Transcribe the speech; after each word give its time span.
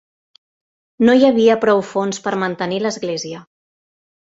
No 1.09 1.15
hi 1.19 1.29
havia 1.29 1.59
prou 1.67 1.85
fons 1.93 2.25
per 2.27 2.37
mantenir 2.47 2.85
l'església. 2.89 3.49